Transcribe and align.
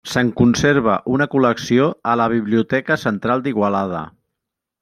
Se'n 0.11 0.29
conserva 0.39 0.95
una 1.17 1.27
col·lecció 1.33 1.91
a 2.13 2.17
la 2.23 2.27
Biblioteca 2.33 3.01
Central 3.07 3.45
d'Igualada. 3.45 4.05